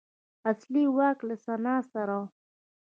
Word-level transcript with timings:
اصلي 0.49 0.83
واک 0.97 1.17
له 1.27 1.35
سنا 1.45 1.75
سره 1.91 2.15
و. 2.21 2.23